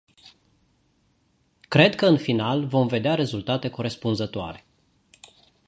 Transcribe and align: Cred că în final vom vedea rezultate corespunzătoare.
Cred 1.67 1.95
că 1.95 2.05
în 2.05 2.17
final 2.17 2.65
vom 2.67 2.87
vedea 2.87 3.15
rezultate 3.15 3.69
corespunzătoare. 3.69 4.65